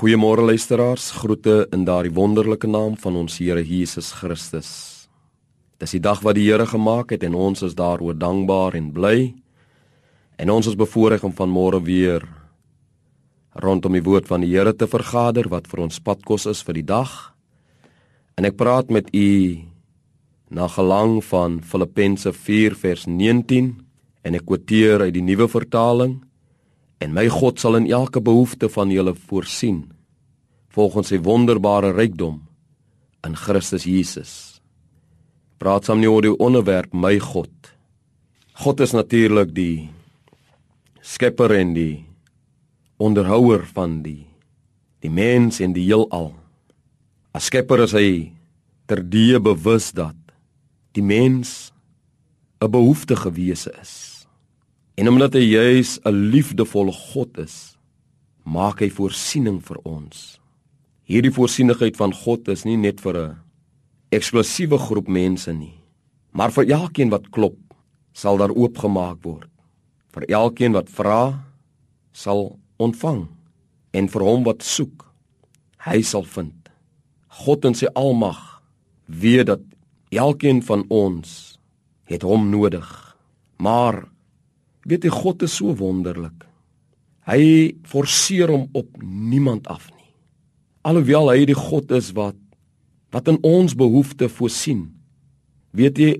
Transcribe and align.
Goeiemôre 0.00 0.40
luisteraars, 0.40 1.10
groete 1.12 1.66
in 1.76 1.82
daardie 1.84 2.14
wonderlike 2.16 2.64
naam 2.64 2.94
van 2.96 3.18
ons 3.20 3.34
Here 3.36 3.60
Jesus 3.60 4.14
Christus. 4.16 4.70
Dis 5.76 5.92
die 5.92 6.00
dag 6.00 6.22
wat 6.24 6.38
die 6.38 6.46
Here 6.46 6.64
gemaak 6.64 7.10
het 7.12 7.26
en 7.28 7.36
ons 7.36 7.60
is 7.66 7.74
daaroor 7.76 8.16
dankbaar 8.16 8.78
en 8.78 8.86
bly. 8.96 9.34
En 10.40 10.54
ons 10.54 10.70
is 10.72 10.78
bevoorreg 10.80 11.26
om 11.28 11.34
vanmôre 11.36 11.82
weer 11.84 12.24
rondom 13.60 13.92
die 13.92 14.00
woord 14.06 14.30
van 14.32 14.40
die 14.40 14.48
Here 14.54 14.72
te 14.72 14.88
vergader 14.88 15.50
wat 15.52 15.68
vir 15.68 15.84
ons 15.84 16.00
padkos 16.00 16.48
is 16.48 16.64
vir 16.64 16.80
die 16.80 16.86
dag. 16.94 17.12
En 18.40 18.48
ek 18.48 18.56
praat 18.56 18.88
met 18.88 19.12
u 19.12 19.60
na 20.48 20.70
gelang 20.78 21.18
van 21.28 21.60
Filippense 21.60 22.32
4 22.32 22.80
vers 22.86 23.04
19 23.04 23.74
en 24.24 24.40
ek 24.40 24.48
quoteer 24.48 25.10
uit 25.10 25.12
die 25.20 25.28
nuwe 25.28 25.52
vertaling 25.60 26.22
en 27.00 27.14
my 27.16 27.26
God 27.32 27.60
sal 27.60 27.78
in 27.80 27.88
elke 27.90 28.20
behoefte 28.20 28.68
van 28.68 28.92
julle 28.92 29.14
voorsien 29.16 29.88
volgens 30.70 31.10
sy 31.10 31.18
wonderbare 31.24 31.90
rykdom 31.96 32.38
in 33.26 33.36
Christus 33.36 33.86
Jesus. 33.88 34.32
Praat 35.60 35.88
saam 35.88 36.00
nie 36.00 36.08
oor 36.08 36.24
die 36.24 36.36
onderwerp 36.36 36.94
my 36.96 37.18
God. 37.20 37.52
God 38.60 38.80
is 38.84 38.94
natuurlik 38.96 39.52
die 39.56 39.88
skepper 41.00 41.52
en 41.56 41.74
die 41.76 42.04
onderhouer 43.00 43.64
van 43.74 44.00
die 44.04 44.26
die 45.00 45.10
mens 45.12 45.62
en 45.64 45.72
die 45.72 45.86
heelal. 45.86 46.34
As 47.32 47.48
skepper 47.48 47.80
is 47.86 47.94
hy 47.96 48.32
terdee 48.90 49.40
bewus 49.40 49.94
dat 49.96 50.16
die 50.92 51.04
mens 51.04 51.72
'n 52.60 52.68
behoeftige 52.68 53.32
wese 53.32 53.72
is. 53.80 54.19
En 55.00 55.08
omdat 55.08 55.32
hy 55.32 55.46
juis 55.48 55.96
'n 56.04 56.28
liefdevolle 56.28 56.92
God 56.92 57.38
is, 57.38 57.78
maak 58.44 58.80
hy 58.84 58.90
voorsiening 58.90 59.62
vir 59.64 59.78
ons. 59.88 60.40
Hierdie 61.08 61.32
voorsienigheid 61.32 61.96
van 61.96 62.12
God 62.12 62.48
is 62.48 62.64
nie 62.64 62.76
net 62.76 63.00
vir 63.00 63.16
'n 63.16 63.36
eksklusiewe 64.12 64.78
groep 64.78 65.08
mense 65.08 65.52
nie, 65.52 65.80
maar 66.32 66.52
vir 66.52 66.64
elkeen 66.68 67.08
wat 67.08 67.30
klop, 67.30 67.56
sal 68.12 68.36
daar 68.36 68.52
oopgemaak 68.52 69.22
word. 69.22 69.48
Vir 70.12 70.24
elkeen 70.28 70.72
wat 70.72 70.90
vra, 70.90 71.44
sal 72.12 72.58
ontvang 72.76 73.28
en 73.92 74.08
vir 74.08 74.22
hom 74.22 74.44
wat 74.44 74.62
soek, 74.62 75.06
hy 75.78 76.02
sal 76.02 76.24
vind. 76.24 76.68
God 77.28 77.64
in 77.64 77.74
sy 77.74 77.86
almag 77.94 78.62
weet 79.06 79.46
dat 79.46 79.60
elkeen 80.10 80.62
van 80.62 80.84
ons 80.88 81.58
het 82.04 82.22
hom 82.22 82.50
nodig. 82.50 83.16
Maar 83.56 84.10
Weet 84.88 85.04
jy 85.04 85.12
God 85.12 85.44
is 85.44 85.58
so 85.60 85.74
wonderlik. 85.76 86.46
Hy 87.28 87.76
forceer 87.86 88.50
hom 88.50 88.68
op 88.76 88.88
niemand 89.02 89.68
af 89.68 89.90
nie. 89.92 90.08
Alhoewel 90.88 91.32
hy 91.34 91.44
die 91.50 91.58
God 91.58 91.92
is 91.96 92.12
wat 92.16 92.38
wat 93.10 93.26
in 93.26 93.40
ons 93.42 93.74
behoeftes 93.74 94.30
voorsien. 94.36 94.84
Weet 95.74 95.98
jy 95.98 96.12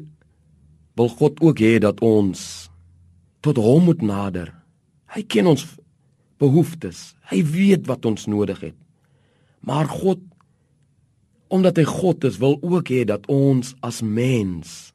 wil 0.99 1.09
God 1.21 1.39
ook 1.39 1.63
hê 1.63 1.79
dat 1.83 2.03
ons 2.03 2.67
tot 3.47 3.61
hom 3.63 3.87
moet 3.87 4.03
nader. 4.03 4.51
Hy 5.15 5.23
ken 5.23 5.47
ons 5.53 5.63
behoeftes. 6.43 7.15
Hy 7.31 7.45
weet 7.47 7.87
wat 7.87 8.05
ons 8.11 8.27
nodig 8.27 8.59
het. 8.71 8.79
Maar 9.63 9.89
God 9.89 10.27
omdat 11.51 11.81
hy 11.81 11.85
God 11.89 12.25
is, 12.29 12.39
wil 12.39 12.61
ook 12.63 12.93
hê 12.95 13.03
dat 13.03 13.25
ons 13.27 13.73
as 13.83 13.99
mens 14.07 14.93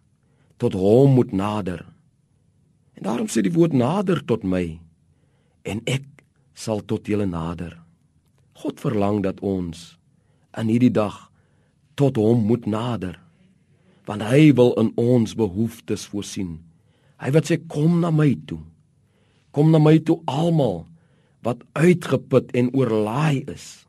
tot 0.55 0.71
hom 0.79 1.17
moet 1.17 1.33
nader. 1.35 1.81
En 2.95 3.07
daarom 3.07 3.27
sê 3.31 3.43
die 3.43 3.53
woord 3.53 3.75
nader 3.75 4.21
tot 4.25 4.45
my 4.47 4.79
en 5.67 5.81
ek 5.89 6.05
sal 6.55 6.81
tot 6.87 7.07
julle 7.09 7.27
nader. 7.27 7.75
God 8.55 8.79
verlang 8.79 9.21
dat 9.25 9.41
ons 9.43 9.95
in 10.55 10.71
hierdie 10.71 10.93
dag 10.93 11.27
tot 11.99 12.19
hom 12.19 12.45
moet 12.47 12.67
nader 12.69 13.19
want 14.05 14.21
hy 14.21 14.51
wil 14.53 14.75
in 14.77 14.91
ons 15.01 15.33
behoeftes 15.33 16.03
voorsien. 16.11 16.59
Hy 17.17 17.31
wat 17.33 17.47
sê 17.49 17.57
kom 17.57 17.97
na 18.03 18.11
my 18.13 18.35
toe. 18.45 18.61
Kom 19.49 19.71
na 19.73 19.79
my 19.81 19.97
toe 20.05 20.19
almal 20.29 20.83
wat 21.45 21.63
uitgeput 21.73 22.53
en 22.53 22.69
oorlaai 22.77 23.41
is 23.49 23.87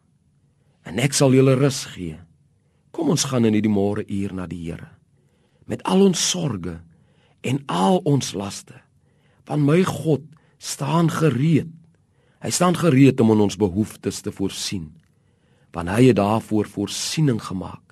en 0.86 1.02
ek 1.02 1.16
sal 1.18 1.34
julle 1.34 1.56
rus 1.58 1.82
gee. 1.92 2.16
Kom 2.94 3.10
ons 3.12 3.26
gaan 3.28 3.44
in 3.44 3.56
hierdie 3.58 3.72
môre 3.72 4.06
uur 4.08 4.32
na 4.32 4.46
die 4.48 4.62
Here 4.64 4.88
met 5.66 5.82
al 5.84 6.04
ons 6.06 6.20
sorges 6.30 6.80
en 7.46 7.60
al 7.66 8.00
ons 8.06 8.32
laste 8.38 8.85
van 9.46 9.64
my 9.64 9.82
God 9.86 10.24
staan 10.58 11.10
gereed. 11.12 11.70
Hy 12.42 12.50
staan 12.52 12.76
gereed 12.78 13.20
om 13.20 13.32
in 13.34 13.44
ons 13.46 13.58
behoeftes 13.58 14.20
te 14.22 14.32
voorsien. 14.34 14.90
Want 15.74 15.90
hy 15.92 16.10
het 16.10 16.18
daarvoor 16.18 16.68
voorsiening 16.70 17.40
gemaak. 17.42 17.82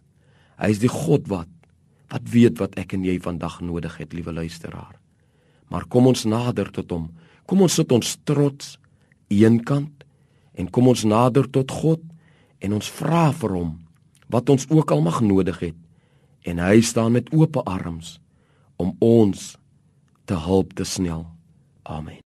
Hy 0.60 0.70
is 0.72 0.82
die 0.82 0.92
God 0.92 1.28
wat 1.32 1.50
wat 2.12 2.28
weet 2.31 2.60
wat 2.62 2.76
ek 2.78 2.92
en 2.94 3.03
jy 3.03 3.16
vandag 3.19 3.56
nodig 3.65 3.97
het, 3.98 4.12
liewe 4.15 4.31
luisteraar. 4.31 4.92
Maar 5.72 5.88
kom 5.91 6.06
ons 6.06 6.22
nader 6.28 6.69
tot 6.70 6.92
hom. 6.94 7.09
Kom 7.48 7.65
ons 7.65 7.75
sit 7.75 7.91
ons 7.91 8.12
trots 8.28 8.76
eenkant 9.32 10.04
en 10.54 10.71
kom 10.71 10.92
ons 10.92 11.03
nader 11.09 11.48
tot 11.50 11.72
God 11.75 12.04
en 12.62 12.76
ons 12.76 12.92
vra 13.00 13.32
vir 13.34 13.56
hom 13.56 13.72
wat 14.31 14.53
ons 14.53 14.69
ook 14.71 14.94
al 14.94 15.03
mag 15.03 15.19
nodig 15.25 15.59
het. 15.59 15.78
En 16.47 16.60
hy 16.62 16.78
staan 16.86 17.16
met 17.16 17.32
oop 17.34 17.59
arms 17.65 18.21
om 18.76 18.94
ons 19.03 19.54
te 20.28 20.38
help 20.38 20.76
te 20.78 20.86
snel. 20.86 21.34
Amen. 21.87 22.21